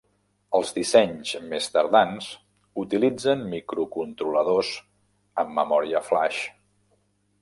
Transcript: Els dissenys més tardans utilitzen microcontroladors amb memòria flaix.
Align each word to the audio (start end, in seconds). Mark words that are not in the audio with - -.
Els 0.59 0.69
dissenys 0.77 1.33
més 1.51 1.67
tardans 1.75 2.29
utilitzen 2.85 3.45
microcontroladors 3.51 4.73
amb 5.45 5.55
memòria 5.63 6.03
flaix. 6.13 6.41